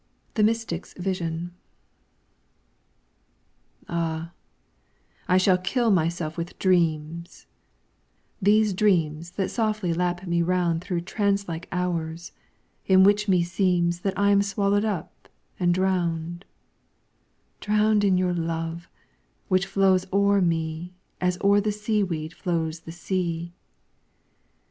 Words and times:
THE 0.33 0.41
MYSTIC'S 0.41 0.95
VISION 0.97 1.51
Ah! 3.87 4.31
I 5.27 5.37
shall 5.37 5.59
kill 5.59 5.91
myself 5.91 6.37
with 6.37 6.57
dreams! 6.57 7.45
These 8.41 8.73
dreams 8.73 9.29
that 9.33 9.51
softly 9.51 9.93
lap 9.93 10.25
me 10.25 10.41
round 10.41 10.83
Through 10.83 11.01
trance 11.01 11.47
like 11.47 11.67
hours, 11.71 12.31
in 12.87 13.03
which 13.03 13.27
meseems 13.29 13.99
That 14.01 14.17
I 14.17 14.31
am 14.31 14.41
swallowed 14.41 14.85
up 14.85 15.29
and 15.59 15.71
drowned; 15.71 16.45
Drowned 17.59 18.03
in 18.03 18.17
your 18.17 18.33
love, 18.33 18.89
which 19.49 19.67
flows 19.67 20.07
o'er 20.11 20.41
me 20.41 20.95
As 21.21 21.37
o'er 21.43 21.61
the 21.61 21.71
seaweed 21.71 22.33
flows 22.33 22.79
the 22.79 22.91
sea. 22.91 23.53